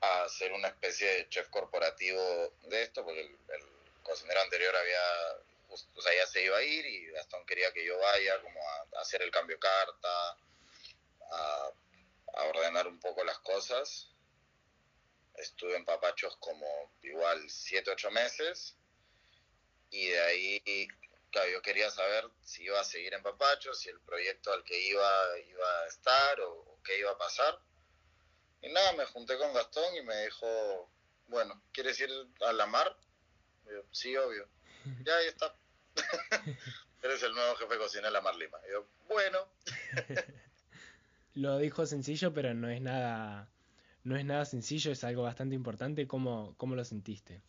[0.02, 3.70] a hacer una especie de chef corporativo de esto, porque el,
[4.02, 5.36] cocinero anterior había,
[5.70, 9.02] o sea, ya se iba a ir y Gastón quería que yo vaya como a
[9.02, 10.36] hacer el cambio carta,
[11.32, 11.72] a,
[12.50, 14.14] ordenar un poco las cosas.
[15.36, 16.66] Estuve en Papachos como
[17.02, 18.78] igual 7, 8 meses
[19.90, 20.88] y de ahí
[21.52, 25.40] yo quería saber si iba a seguir en Papachos, si el proyecto al que iba
[25.48, 27.60] iba a estar o, qué iba a pasar.
[28.62, 30.92] Y nada, me junté con Gastón y me dijo,
[31.28, 32.10] bueno, ¿quieres ir
[32.42, 32.98] a la mar?
[33.66, 34.48] yo, sí, obvio.
[35.06, 35.56] Ya ahí está.
[37.04, 38.58] Eres el nuevo jefe de cocina de la Mar Lima.
[38.72, 39.48] yo, bueno.
[41.40, 43.50] lo dijo sencillo, pero no es nada,
[44.04, 46.08] no es nada sencillo, es algo bastante importante.
[46.08, 47.42] ¿Cómo, cómo lo sentiste?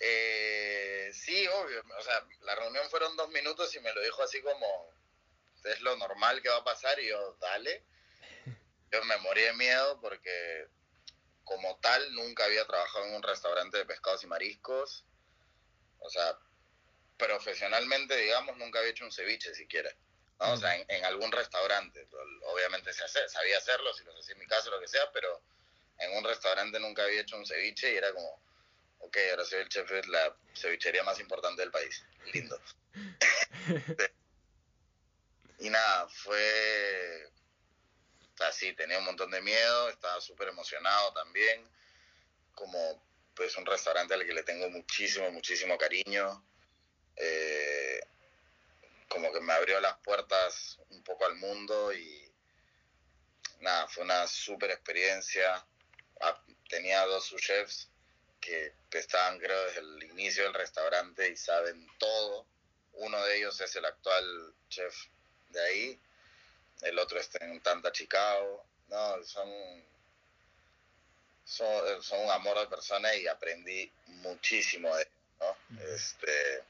[0.00, 1.82] Eh, sí, obvio.
[1.98, 4.66] O sea, la reunión fueron dos minutos y me lo dijo así como,
[5.64, 7.84] es lo normal que va a pasar y yo, dale.
[8.92, 10.66] Yo me morí de miedo porque
[11.44, 15.04] como tal nunca había trabajado en un restaurante de pescados y mariscos.
[16.00, 16.36] O sea,
[17.16, 19.94] profesionalmente, digamos, nunca había hecho un ceviche siquiera.
[20.42, 22.08] O sea, en, algún restaurante.
[22.44, 25.42] Obviamente se hace, sabía hacerlo, si los hacía en mi casa, lo que sea, pero
[25.98, 28.40] en un restaurante nunca había hecho un ceviche y era como,
[29.00, 32.02] ok, ahora soy el chef de la cevichería más importante del país.
[32.32, 32.58] Lindo.
[35.58, 37.30] y nada, fue
[38.40, 41.68] así, tenía un montón de miedo, estaba súper emocionado también,
[42.54, 43.02] como
[43.34, 46.42] pues un restaurante al que le tengo muchísimo, muchísimo cariño.
[47.16, 48.00] Eh,
[49.10, 52.32] como que me abrió las puertas un poco al mundo y
[53.60, 55.66] nada, fue una súper experiencia.
[56.20, 57.90] Ah, tenía dos chefs
[58.40, 62.46] que estaban creo desde el inicio del restaurante y saben todo.
[62.92, 64.94] Uno de ellos es el actual chef
[65.48, 66.00] de ahí,
[66.82, 68.64] el otro está en Tanta Chicago.
[68.88, 69.50] No, son,
[71.44, 75.84] son, un amor de persona y aprendí muchísimo de ellos, ¿no?
[75.94, 76.64] Este,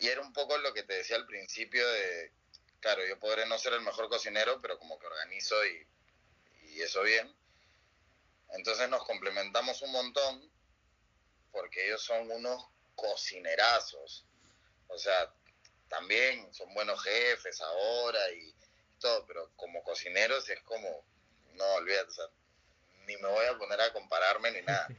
[0.00, 2.32] y era un poco lo que te decía al principio de,
[2.80, 5.86] claro, yo podré no ser el mejor cocinero, pero como que organizo y,
[6.62, 7.34] y eso bien.
[8.50, 10.50] Entonces nos complementamos un montón
[11.50, 14.26] porque ellos son unos cocinerazos.
[14.88, 15.32] O sea,
[15.88, 18.54] también son buenos jefes ahora y
[19.00, 21.04] todo, pero como cocineros es como,
[21.54, 22.24] no, olvídate, o sea,
[23.06, 24.88] ni me voy a poner a compararme ni nada.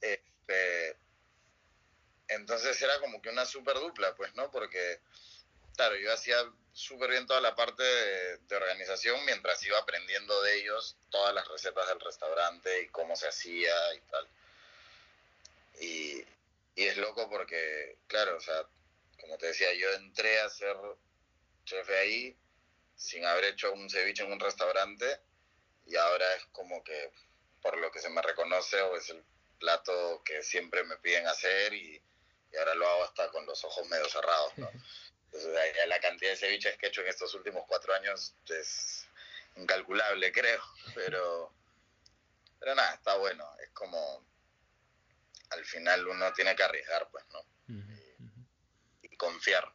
[0.00, 0.96] Este,
[2.28, 4.50] entonces era como que una super dupla, pues, ¿no?
[4.50, 5.00] Porque,
[5.76, 6.36] claro, yo hacía
[6.72, 11.88] súper bien toda la parte de, organización mientras iba aprendiendo de ellos todas las recetas
[11.88, 14.28] del restaurante y cómo se hacía y tal.
[15.80, 16.24] Y,
[16.74, 18.66] y es loco porque, claro, o sea,
[19.20, 20.76] como te decía, yo entré a ser
[21.64, 22.36] chef ahí
[22.96, 25.20] sin haber hecho un ceviche en un restaurante
[25.86, 27.12] y ahora es como que
[27.62, 29.22] por lo que se me reconoce o es el
[29.58, 32.00] plato que siempre me piden hacer y,
[32.52, 34.70] y ahora lo hago hasta con los ojos medio cerrados, ¿no?
[35.24, 35.52] Entonces,
[35.86, 39.08] la cantidad de ceviches que he hecho en estos últimos cuatro años es,
[39.58, 40.60] incalculable, creo,
[40.94, 41.52] pero,
[42.58, 44.24] pero nada, está bueno, es como,
[45.50, 47.40] al final uno tiene que arriesgar, pues, ¿no?
[49.02, 49.72] y, confiar.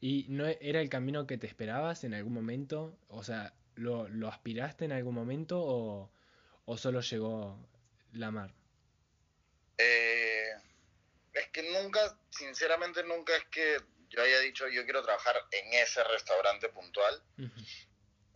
[0.00, 2.98] ¿Y no era el camino que te esperabas en algún momento?
[3.08, 6.10] O sea, ¿lo, lo aspiraste en algún momento o,
[6.64, 7.58] o solo llegó
[8.12, 8.54] la mar?
[9.78, 10.23] Eh,
[11.54, 16.68] que nunca, sinceramente nunca es que yo haya dicho yo quiero trabajar en ese restaurante
[16.68, 17.22] puntual.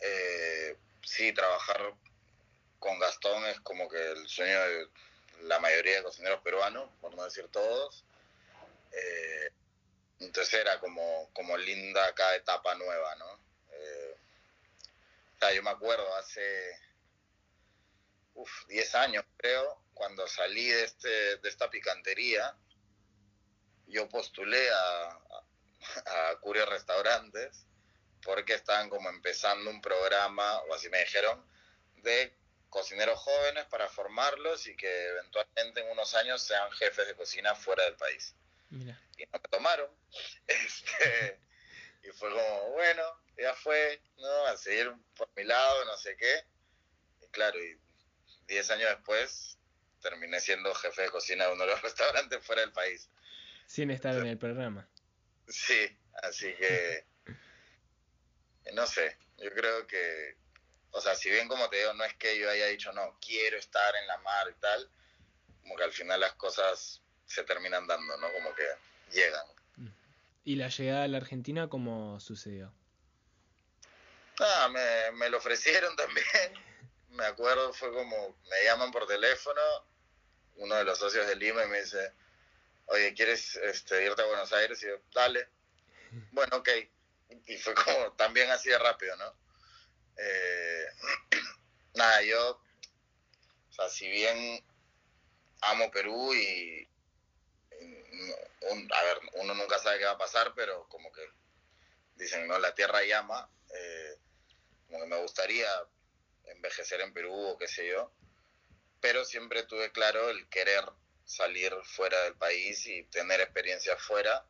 [0.01, 1.95] Eh, sí, trabajar
[2.79, 4.89] con Gastón es como que el sueño de
[5.43, 8.05] la mayoría de cocineros peruanos, por no decir todos.
[8.93, 9.51] Eh,
[10.21, 13.41] entonces era como, como linda cada etapa nueva, ¿no?
[13.73, 14.17] Eh,
[15.35, 16.79] o sea, yo me acuerdo hace
[18.35, 22.57] uf, 10 años, creo, cuando salí de, este, de esta picantería,
[23.89, 25.21] yo postulé a,
[26.07, 27.67] a Curio Restaurantes
[28.23, 31.45] porque estaban como empezando un programa, o así me dijeron,
[31.97, 32.37] de
[32.69, 37.85] cocineros jóvenes para formarlos y que eventualmente en unos años sean jefes de cocina fuera
[37.85, 38.35] del país.
[38.71, 39.91] Y no me tomaron.
[40.47, 41.41] Este,
[42.03, 43.03] y fue como, bueno,
[43.37, 44.47] ya fue, ¿no?
[44.47, 46.45] A seguir por mi lado, no sé qué.
[47.21, 47.79] Y claro, y
[48.47, 49.59] diez años después
[50.01, 53.09] terminé siendo jefe de cocina de uno de los restaurantes fuera del país.
[53.69, 54.89] Sin estar en el programa.
[55.47, 57.07] Sí, así que
[58.73, 60.37] no sé, yo creo que,
[60.91, 63.57] o sea, si bien como te digo, no es que yo haya dicho, no, quiero
[63.57, 64.91] estar en la mar y tal,
[65.63, 68.33] como que al final las cosas se terminan dando, ¿no?
[68.33, 68.65] Como que
[69.13, 69.47] llegan.
[70.45, 72.73] ¿Y la llegada a la Argentina cómo sucedió?
[74.41, 76.25] Ah, me, me lo ofrecieron también.
[77.11, 79.61] Me acuerdo, fue como, me llaman por teléfono,
[80.57, 82.13] uno de los socios de Lima y me dice,
[82.89, 84.83] oye, ¿quieres este, irte a Buenos Aires?
[84.83, 85.49] Y yo, dale.
[86.33, 86.69] Bueno, ok.
[87.47, 89.35] Y fue como también así de rápido, ¿no?
[90.17, 90.87] Eh,
[91.95, 94.65] nada, yo, o sea, si bien
[95.61, 96.89] amo Perú y,
[98.93, 101.23] a ver, uno nunca sabe qué va a pasar, pero como que
[102.17, 102.59] dicen, ¿no?
[102.59, 104.19] La tierra llama, eh,
[104.87, 105.69] como que me gustaría
[106.47, 108.11] envejecer en Perú o qué sé yo,
[109.01, 110.85] pero siempre tuve claro el querer
[111.29, 114.45] salir fuera del país y tener experiencia fuera,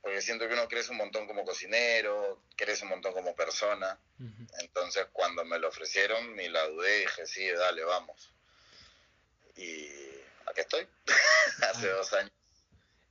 [0.00, 3.98] porque siento que uno crece un montón como cocinero, crece un montón como persona.
[4.60, 8.32] Entonces cuando me lo ofrecieron ni la dudé, dije, sí, dale, vamos.
[9.56, 9.88] Y
[10.46, 10.86] aquí estoy,
[11.68, 11.94] hace ah.
[11.94, 12.32] dos años.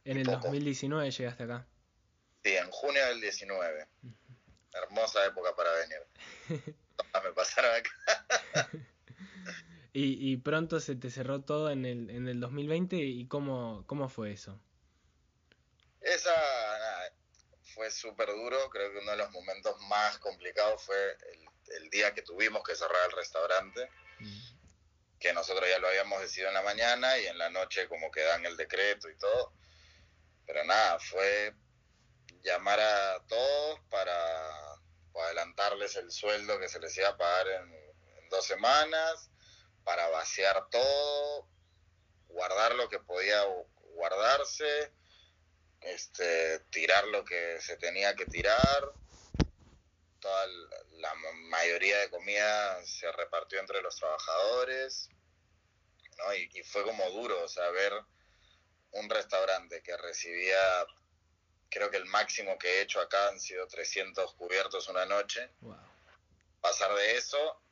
[0.06, 1.67] En el 2019 llegaste acá.
[2.43, 3.88] Sí, en junio del 19.
[4.73, 5.99] Hermosa época para venir.
[7.23, 8.69] me pasaron acá.
[9.95, 14.32] Y, pronto se te cerró todo en el, en el 2020 y cómo, cómo fue
[14.32, 14.60] eso.
[16.01, 16.34] Esa
[17.75, 21.17] fue súper duro, creo que uno de los momentos más complicados fue
[21.77, 23.88] el, día que tuvimos que cerrar el restaurante,
[24.19, 25.19] mm.
[25.19, 28.21] que nosotros ya lo habíamos decidido en la mañana y en la noche como que
[28.21, 29.53] dan el decreto y todo.
[30.47, 31.53] Pero nada, fue
[32.43, 34.73] llamar a todos para,
[35.25, 39.29] adelantarles el sueldo que se les iba a pagar en dos semanas
[39.83, 41.47] para vaciar todo,
[42.27, 43.43] guardar lo que podía
[43.95, 44.93] guardarse,
[45.81, 48.93] este, tirar lo que se tenía que tirar.
[50.19, 50.47] Toda
[50.91, 51.13] la
[51.49, 55.09] mayoría de comida se repartió entre los trabajadores,
[56.17, 56.33] ¿no?
[56.33, 57.93] Y, fue como duro, o sea, ver
[58.91, 60.85] un restaurante que recibía,
[61.69, 65.49] creo que el máximo que he hecho acá han sido 300 cubiertos una noche.
[66.61, 67.62] Pasar de eso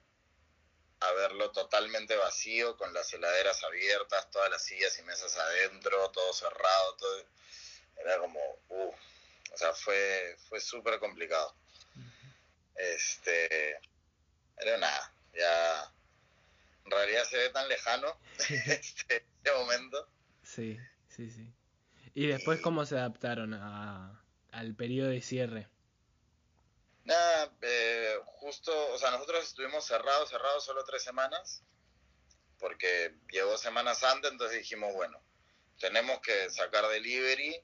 [1.02, 6.34] a verlo totalmente vacío, con las heladeras abiertas, todas las sillas y mesas adentro, todo
[6.34, 7.26] cerrado, todo...
[7.98, 8.94] Era como, uh,
[9.54, 11.56] o sea, fue, fue súper complicado.
[12.76, 13.80] Este,
[14.56, 15.92] pero nada, ya
[16.86, 20.08] en realidad se ve tan lejano este, este, momento.
[20.44, 21.48] Sí, sí, sí.
[22.14, 25.68] ¿Y después cómo se adaptaron a, al periodo de cierre?
[27.12, 31.62] Nada, eh, justo, o sea, nosotros estuvimos cerrados, cerrados solo tres semanas,
[32.58, 35.22] porque llegó semanas antes, entonces dijimos, bueno,
[35.78, 37.62] tenemos que sacar delivery.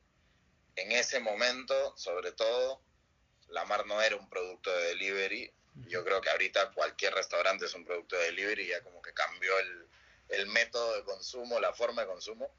[0.75, 2.81] En ese momento, sobre todo,
[3.47, 5.53] la mar no era un producto de delivery.
[5.87, 9.57] Yo creo que ahorita cualquier restaurante es un producto de delivery, ya como que cambió
[9.59, 9.87] el,
[10.27, 12.53] el método de consumo, la forma de consumo.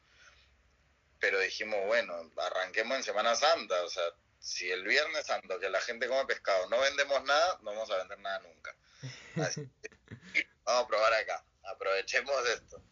[1.21, 4.05] Pero dijimos, bueno, arranquemos en Semana Santa, o sea,
[4.39, 7.99] si el Viernes Santo que la gente come pescado no vendemos nada, no vamos a
[7.99, 8.77] vender nada nunca.
[10.65, 12.83] vamos a probar acá, aprovechemos esto.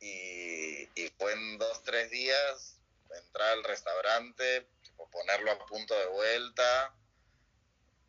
[0.00, 2.78] Y, y fue en dos, tres días
[3.16, 4.66] entrar al restaurante,
[5.14, 6.92] ponerlo a punto de vuelta,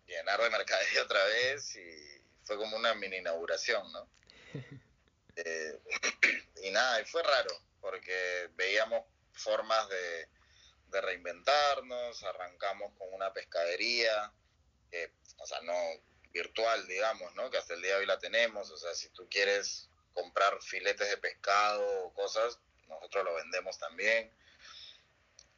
[0.08, 4.10] llenar de mercadería otra vez y fue como una mini inauguración, ¿no?
[5.38, 5.78] Eh,
[6.64, 10.30] y nada, y fue raro, porque veíamos formas de,
[10.88, 14.32] de reinventarnos, arrancamos con una pescadería,
[14.92, 15.74] que, o sea, no
[16.32, 17.50] virtual, digamos, ¿no?
[17.50, 21.10] Que hasta el día de hoy la tenemos, o sea, si tú quieres comprar filetes
[21.10, 24.32] de pescado o cosas, nosotros lo vendemos también.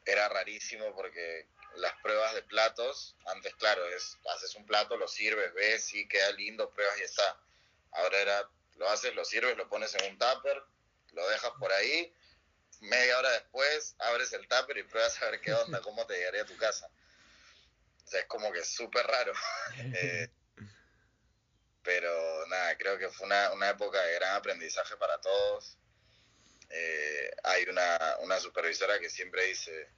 [0.05, 5.53] Era rarísimo porque las pruebas de platos, antes claro, es haces un plato, lo sirves,
[5.53, 7.39] ves, sí, queda lindo, pruebas y está.
[7.91, 10.63] Ahora era, lo haces, lo sirves, lo pones en un tupper,
[11.11, 12.13] lo dejas por ahí,
[12.81, 16.43] media hora después abres el tupper y pruebas a ver qué onda, cómo te llegaría
[16.43, 16.89] a tu casa.
[18.05, 19.33] O sea, es como que súper raro.
[19.77, 20.29] eh,
[21.83, 25.77] pero nada, creo que fue una, una época de gran aprendizaje para todos.
[26.69, 29.89] Eh, hay una, una supervisora que siempre dice,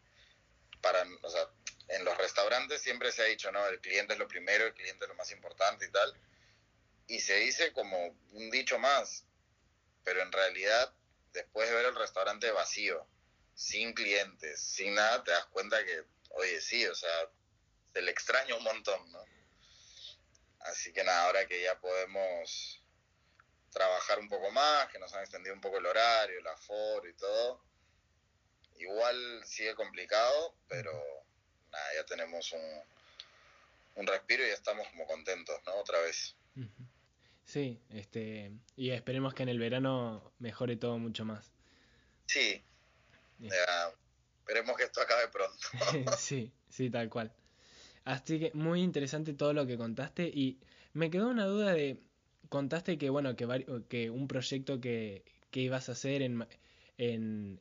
[0.82, 1.48] para, o sea,
[1.90, 5.06] en los restaurantes siempre se ha dicho, no, el cliente es lo primero, el cliente
[5.06, 6.14] es lo más importante y tal.
[7.08, 9.26] Y se dice como un dicho más,
[10.04, 10.94] pero en realidad,
[11.34, 13.06] después de ver el restaurante vacío,
[13.54, 17.30] sin clientes, sin nada, te das cuenta que, oye, sí, o sea,
[17.94, 19.24] se le extraña un montón, ¿no?
[20.62, 22.82] Así que nada, ahora que ya podemos
[23.72, 27.14] trabajar un poco más, que nos han extendido un poco el horario, el aforo y
[27.14, 27.62] todo,
[28.78, 30.92] igual sigue complicado, pero
[31.72, 32.84] nada, ya tenemos un,
[33.96, 35.76] un respiro y ya estamos como contentos, ¿no?
[35.76, 36.36] Otra vez.
[37.50, 41.52] Sí, este, y esperemos que en el verano mejore todo mucho más.
[42.28, 42.64] Sí,
[43.40, 43.92] ya,
[44.42, 45.58] esperemos que esto acabe pronto.
[46.20, 47.34] sí, sí, tal cual.
[48.06, 50.60] Así que muy interesante todo lo que contaste y
[50.94, 52.00] me quedó una duda de,
[52.50, 56.48] contaste que bueno, que, que un proyecto que, que ibas a hacer en,
[57.00, 57.60] en,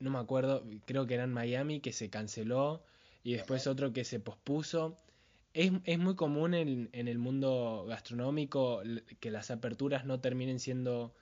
[0.00, 2.82] no me acuerdo, creo que era en Miami, que se canceló
[3.22, 4.96] y después otro que se pospuso.
[5.52, 8.82] ¿Es, es muy común en, en, el mundo gastronómico
[9.18, 11.14] que las aperturas no terminen siendo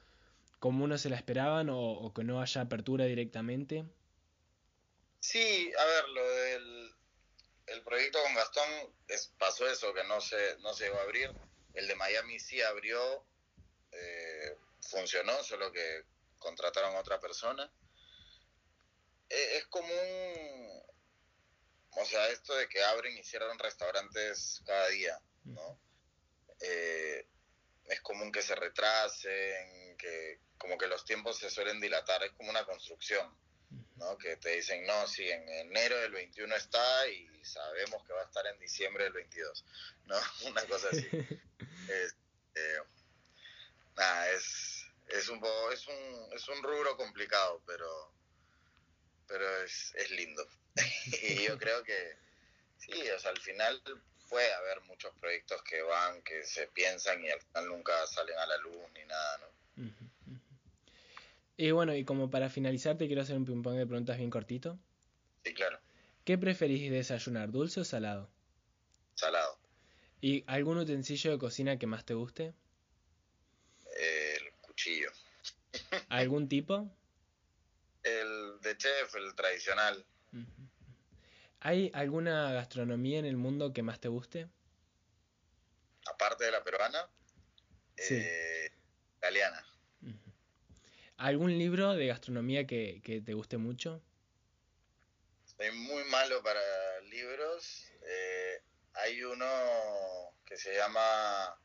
[0.58, 3.84] como uno se la esperaban o, que no haya apertura directamente?
[5.20, 6.94] Sí, a ver, lo del
[7.66, 11.30] el proyecto con Gastón es, pasó eso, que no se, no se iba a abrir.
[11.74, 13.24] El de Miami sí abrió,
[13.92, 16.04] eh, funcionó, solo que
[16.38, 17.70] contrataron a otra persona.
[19.28, 20.77] Eh, es común,
[21.92, 25.80] o sea, esto de que abren y cierran restaurantes cada día, ¿no?
[26.60, 27.26] Eh,
[27.86, 32.50] es común que se retrasen, que como que los tiempos se suelen dilatar, es como
[32.50, 33.36] una construcción.
[33.98, 34.16] ¿no?
[34.16, 38.24] Que te dicen, no, sí, en enero del 21 está y sabemos que va a
[38.24, 39.64] estar en diciembre del 22,
[40.04, 40.16] ¿no?
[40.50, 41.06] Una cosa así.
[41.88, 42.16] es,
[42.54, 42.78] eh,
[43.96, 48.12] nada, es, es un poco, es un, es un rubro complicado, pero,
[49.26, 50.48] pero es, es lindo.
[51.22, 52.16] Y yo creo que,
[52.76, 53.82] sí, o sea, al final
[54.28, 58.46] puede haber muchos proyectos que van, que se piensan y al final nunca salen a
[58.46, 59.58] la luz ni nada, ¿no?
[61.56, 64.78] Y bueno, y como para finalizar, te quiero hacer un ping-pong de preguntas bien cortito.
[65.44, 65.80] Sí, claro.
[66.24, 68.30] ¿Qué preferís desayunar, dulce o salado?
[69.14, 69.58] Salado.
[70.20, 72.54] ¿Y algún utensilio de cocina que más te guste?
[73.98, 75.10] El cuchillo.
[76.08, 76.88] ¿Algún tipo?
[78.02, 80.04] El de chef, el tradicional.
[81.60, 84.48] ¿Hay alguna gastronomía en el mundo que más te guste?
[86.06, 87.08] Aparte de la peruana,
[87.96, 88.14] sí.
[88.14, 88.70] eh,
[89.16, 89.64] italiana.
[91.16, 94.00] ¿Algún libro de gastronomía que, que, te guste mucho?
[95.56, 96.60] Soy muy malo para
[97.10, 97.90] libros.
[98.02, 98.62] Eh,
[98.94, 99.46] hay uno
[100.44, 101.58] que se llama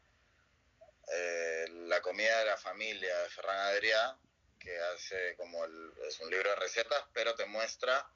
[1.13, 4.17] eh, La comida de la familia de Ferran Adrià,
[4.57, 8.11] que hace como el, es un libro de recetas, pero te muestra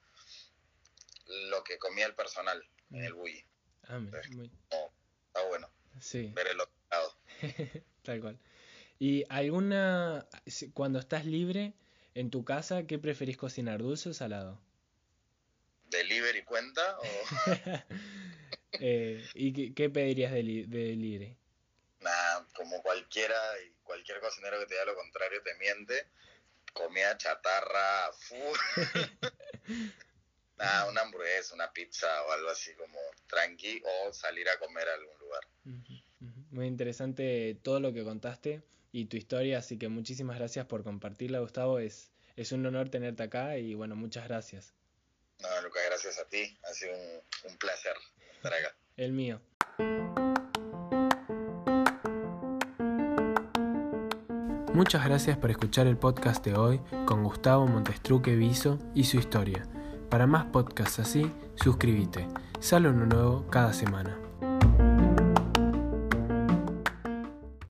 [1.49, 3.43] lo que comía el personal en el bully.
[3.83, 4.51] Ah, Entonces, muy...
[4.71, 4.91] oh,
[5.27, 5.69] está bueno.
[5.99, 6.31] Sí.
[6.35, 7.17] Ver el otro lado.
[8.03, 8.39] Tal cual.
[8.99, 10.27] ¿Y alguna,
[10.73, 11.73] cuando estás libre
[12.15, 14.59] en tu casa, qué preferís cocinar, dulce o salado?
[15.89, 16.97] ¿Delivery cuenta?
[16.99, 17.03] O...
[18.73, 21.37] eh, ¿Y qué, qué pedirías de, de, libre?
[21.99, 26.07] Nada, como cualquiera y cualquier cocinero que te diga lo contrario te miente.
[26.73, 28.11] Comida chatarra,
[30.57, 32.97] Nada, una hamburguesa, una pizza o algo así como
[33.27, 35.47] tranqui o salir a comer a algún lugar.
[35.65, 36.45] Uh -huh, uh -huh.
[36.51, 41.39] Muy interesante todo lo que contaste y tu historia, así que muchísimas gracias por compartirla,
[41.39, 41.77] Gustavo.
[41.79, 44.73] Es, es un honor tenerte acá y bueno, muchas gracias.
[45.39, 46.57] No, Lucas, gracias a ti.
[46.63, 47.95] Ha sido un, un placer
[48.33, 48.75] estar acá.
[48.95, 49.39] El mío.
[54.73, 59.67] Muchas gracias por escuchar el podcast de hoy con Gustavo Montestruque Viso y su historia.
[60.09, 62.27] Para más podcasts así, suscríbete.
[62.59, 64.17] Sale uno nuevo cada semana.